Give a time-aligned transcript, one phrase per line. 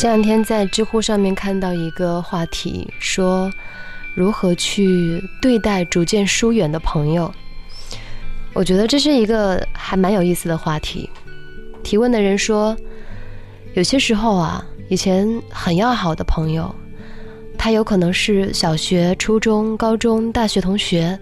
[0.00, 3.52] 前两天在知乎上面看到一个话题，说
[4.14, 7.30] 如何去对待逐渐疏远的朋友。
[8.54, 11.10] 我觉得这是一个还蛮有意思的话题。
[11.82, 12.74] 提问的人说，
[13.74, 16.74] 有些时候啊，以前很要好的朋友，
[17.58, 21.18] 他有可能是小学、初中、高中、大学同学，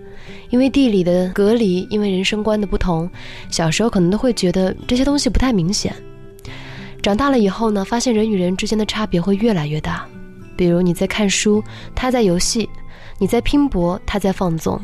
[0.50, 3.10] 因为地理的隔离，因为人生观的不同，
[3.50, 5.92] 小时候可能都会觉得这些东西不太明显。
[7.02, 10.06] 长大了以后呢，发现人与人之间的差别会越来越大。
[10.56, 11.62] 比如你在看书，
[11.94, 12.68] 他在游戏；
[13.18, 14.80] 你在拼搏，他在放纵。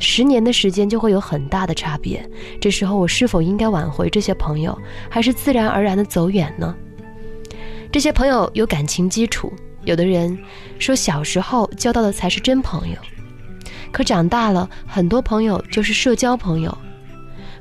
[0.00, 2.26] 十年的时间就会有很大的差别。
[2.60, 4.76] 这时候我是否应该挽回这些朋友，
[5.10, 6.74] 还是自然而然的走远呢？
[7.92, 9.52] 这些朋友有感情基础，
[9.84, 10.38] 有的人
[10.78, 12.96] 说小时候交到的才是真朋友，
[13.90, 16.76] 可长大了，很多朋友就是社交朋友。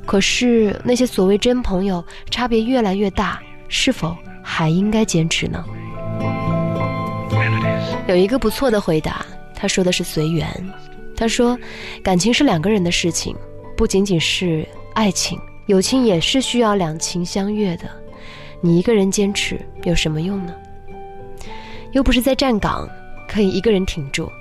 [0.05, 3.41] 可是那些所谓真朋友，差别越来越大。
[3.67, 5.63] 是否还应该坚持呢？
[8.07, 10.47] 有一个不错的回答，他说的是随缘。
[11.15, 11.57] 他说，
[12.03, 13.35] 感情是两个人的事情，
[13.75, 17.89] 不仅仅是爱情，友情也是需要两情相悦的。
[18.61, 20.53] 你一个人坚持有什么用呢？
[21.91, 22.87] 又不是在站岗，
[23.27, 24.31] 可以一个人挺住。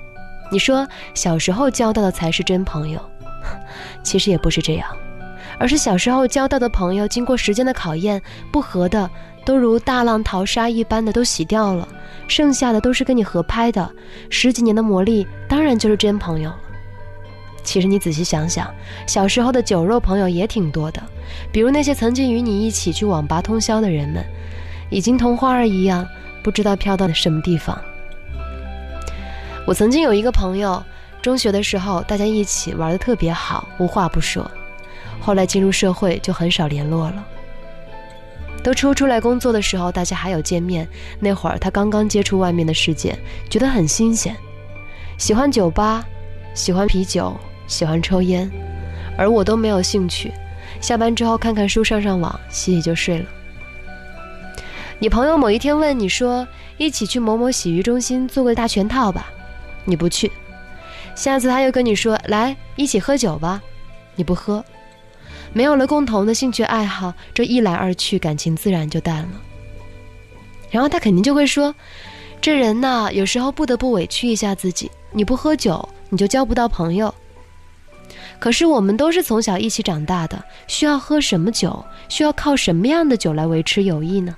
[0.49, 3.01] 你说小时候交到的才是真朋友，
[4.03, 4.87] 其实也不是这样。
[5.59, 9.09] 而是小时候交到的朋友，经过时间的考验，不合的
[9.45, 11.87] 都如大浪淘沙一般的都洗掉了，
[12.27, 13.89] 剩下的都是跟你合拍的。
[14.29, 16.59] 十几年的磨砺，当然就是真朋友了。
[17.63, 18.73] 其实你仔细想想，
[19.05, 21.01] 小时候的酒肉朋友也挺多的，
[21.51, 24.23] 比如那些曾经与你一起去网吧通宵的人们，
[24.89, 26.07] 已经同花儿一样，
[26.43, 27.77] 不知道飘到了什么地方。
[29.65, 30.81] 我曾经有一个朋友，
[31.21, 34.49] 中学的时候大家一起玩的特别好，无话不说。
[35.19, 37.25] 后来进入社会就很少联络了。
[38.63, 40.87] 都初出来工作的时候，大家还有见面。
[41.19, 43.17] 那会儿他刚刚接触外面的世界，
[43.49, 44.35] 觉得很新鲜，
[45.17, 46.05] 喜欢酒吧，
[46.53, 47.37] 喜欢啤酒，
[47.67, 48.51] 喜欢抽烟，
[49.17, 50.33] 而我都没有兴趣。
[50.81, 53.25] 下班之后看看书，上上网，洗洗就睡了。
[54.99, 56.45] 你朋友某一天问你说
[56.77, 59.31] ：“一起去某某洗浴中心做个大全套吧？”
[59.85, 60.31] 你不去。
[61.15, 63.61] 下次他又跟你说：“来，一起喝酒吧？”
[64.15, 64.65] 你不喝。
[65.53, 69.41] 没有了共同的兴趣爱好，这一来二去，感情自然就淡了。
[70.69, 71.73] 然后他肯定就会说
[72.41, 74.91] ：“这人呐，有时候不得不委屈一下自己。
[75.11, 77.13] 你不喝酒，你就交不到朋友。
[78.39, 81.83] 可是我们都是从小一起长大的，需要喝什么酒？
[82.09, 84.35] 需要靠什么样的酒来维持友谊呢？”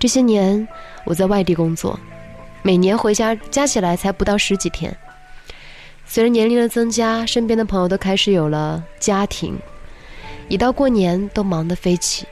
[0.00, 0.66] 这些年
[1.04, 1.98] 我在外地工作，
[2.62, 4.96] 每年回家加起来才不到十几天。
[6.10, 9.56] 随着年龄的增加，身边的朋友都开始有了家庭，
[10.48, 12.26] 一到过年都忙得飞起。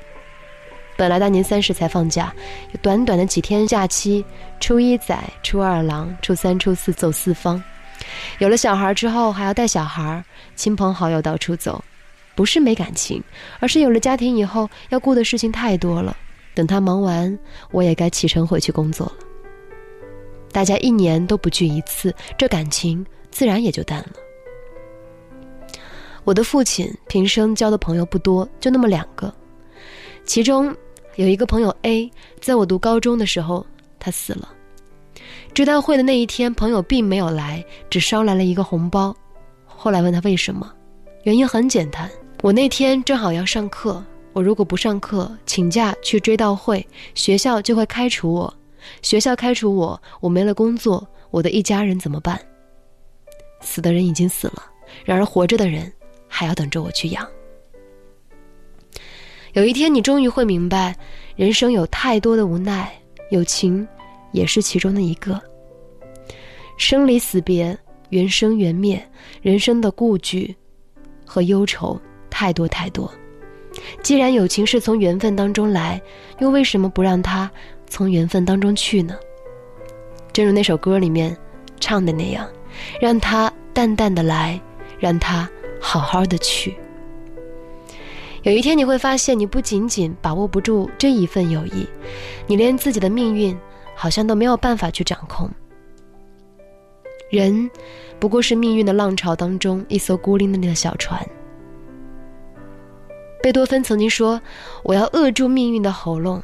[0.96, 2.32] 本来大年三十才放假，
[2.72, 4.24] 有短短的几天假期，
[4.60, 7.62] 初一宰，初二郎，初三、初四走四方。
[8.38, 11.84] 有了小孩之后，还要带小孩，亲朋好友到处走，
[12.34, 13.22] 不是没感情，
[13.60, 16.16] 而是有了家庭以后要顾的事情太多了。
[16.54, 17.38] 等他忙完，
[17.70, 19.12] 我也该启程回去工作了。
[20.50, 23.04] 大家一年都不聚一次，这感情。
[23.36, 24.12] 自然也就淡了。
[26.24, 29.30] 我的父亲平生交的朋友不多，就那么两个。
[30.24, 30.74] 其中
[31.16, 32.10] 有一个朋友 A，
[32.40, 33.66] 在我读高中的时候，
[33.98, 34.48] 他死了。
[35.52, 39.14] 追悼会的那一天，朋友并没有来，只捎来了一个红包。
[39.66, 40.72] 后来问他为什么，
[41.24, 42.10] 原因很简单：
[42.40, 48.54] 我那天正好要上课，我如果不上课，请假去追悼会，学校就会开除我。
[49.02, 52.40] 学校开除我，我没了工作，我的一家人怎么办？
[53.60, 54.64] 死的人已经死了，
[55.04, 55.92] 然而活着的人
[56.28, 57.26] 还要等着我去养。
[59.52, 60.94] 有一天，你终于会明白，
[61.34, 62.92] 人生有太多的无奈，
[63.30, 63.86] 友情
[64.32, 65.40] 也是其中的一个。
[66.76, 67.76] 生离死别，
[68.10, 69.02] 缘生缘灭，
[69.40, 70.54] 人生的顾惧
[71.24, 71.98] 和忧愁
[72.28, 73.10] 太多太多。
[74.02, 76.00] 既然友情是从缘分当中来，
[76.38, 77.50] 又为什么不让它
[77.88, 79.16] 从缘分当中去呢？
[80.34, 81.34] 正如那首歌里面
[81.80, 82.46] 唱的那样。
[83.00, 84.60] 让他淡淡的来，
[84.98, 85.48] 让他
[85.80, 86.74] 好好的去。
[88.42, 91.86] 有一天你会发现，你不仅仅把握不住这一份友谊，
[92.46, 93.56] 你连自己的命运
[93.94, 95.50] 好像都没有办法去掌控。
[97.28, 97.68] 人
[98.20, 101.20] 不过是命运的浪潮当中一艘孤零零的小船。
[103.42, 104.40] 贝多芬曾经说
[104.84, 106.42] ：“我要扼住命运的喉咙。”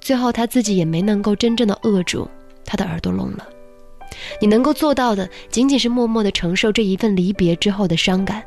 [0.00, 2.28] 最后他自己也没能够真正的扼住，
[2.64, 3.46] 他的耳朵聋了。
[4.40, 8.42] 你能够做到的，仅仅是默默的承受这一份离别之后的伤感。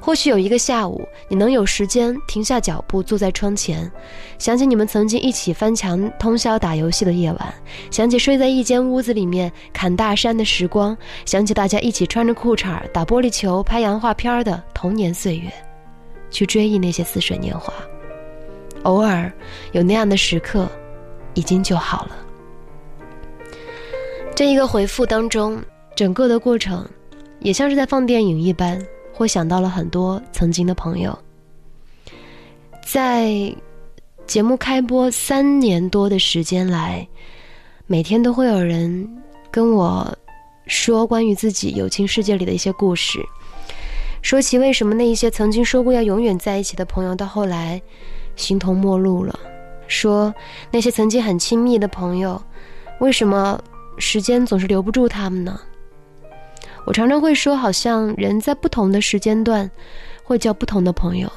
[0.00, 3.90] 或许有一个下午，你能有时间停下脚步，坐在窗前，
[4.38, 7.54] 想起你们曾经一起翻墙通宵打游戏的夜晚，
[7.90, 10.96] 想起睡在一间屋子里面砍大山的时光，
[11.26, 15.52] 想起大家一起穿着裤衩打玻璃球、拍洋画片的童年岁月，
[16.30, 17.72] 去追忆那些似水年华。
[18.84, 19.30] 偶尔
[19.72, 20.68] 有那样的时刻，
[21.34, 22.16] 已经就好了。
[24.38, 25.60] 这一个回复当中，
[25.96, 26.88] 整个的过程，
[27.40, 28.80] 也像是在放电影一般。
[29.12, 31.18] 会想到了很多曾经的朋友，
[32.86, 33.52] 在
[34.28, 37.04] 节目开播三年多的时间来，
[37.88, 39.04] 每天都会有人
[39.50, 40.16] 跟我
[40.68, 43.18] 说关于自己友情世界里的一些故事，
[44.22, 47.82] 说起为什么那一些曾经说过要永远在一起的朋友，到后来
[48.36, 49.36] 形同陌路了；
[49.88, 50.32] 说
[50.70, 52.40] 那些曾经很亲密的朋友，
[53.00, 53.60] 为什么
[53.98, 55.60] 时间总是留不住他们呢？
[56.84, 59.70] 我常常会说，好像人在不同的时间段
[60.24, 61.30] 会交不同的朋友，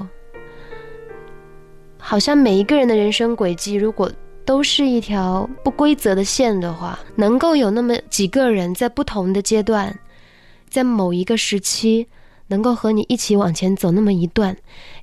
[1.97, 4.09] 好像每一个人的人生轨迹，如果
[4.45, 9.99] 都是一条不规则的线的话，能够有那么几个人在不同的阶段，
[10.69, 12.07] 在某一个时期
[12.47, 14.55] 能够和你一起往前走那么一段，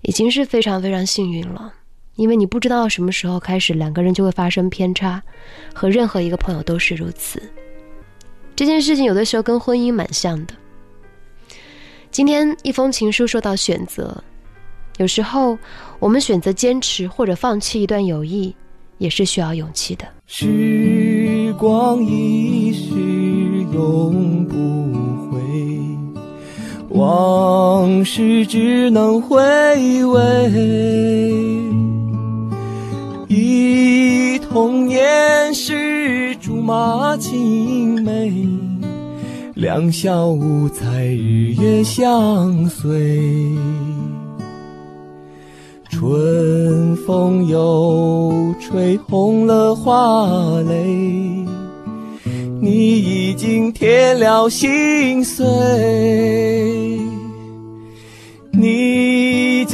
[0.03, 1.75] 已经是非常非常幸运了。
[2.19, 5.23] 因为你不知道什么时候开始，两个人就会发生偏差，
[5.73, 7.41] 和任何一个朋友都是如此。
[8.57, 10.53] 这件事情有的时候跟婚姻蛮像的。
[12.11, 14.21] 今天一封情书说到选择，
[14.97, 15.57] 有时候
[16.01, 18.53] 我们选择坚持或者放弃一段友谊，
[18.99, 20.05] 也是需要勇气的。
[20.27, 22.97] 时光一逝
[23.73, 24.57] 永不
[25.31, 25.39] 回，
[26.89, 29.37] 往事只能回
[30.05, 31.68] 味。
[33.29, 38.33] 忆童年时竹马青梅，
[39.55, 43.55] 两小无猜日夜相随。
[45.91, 50.27] 春风又吹红了花
[50.63, 50.87] 蕾，
[52.63, 55.45] 你已经添了心碎。
[58.53, 59.08] 你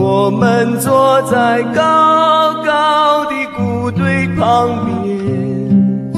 [0.00, 6.14] 我们坐在高高的谷堆旁边。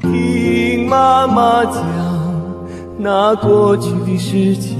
[0.00, 1.84] 听妈妈讲
[2.96, 4.73] 那过去的事情。